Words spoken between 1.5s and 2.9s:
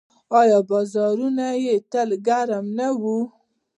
یې تل ګرم نه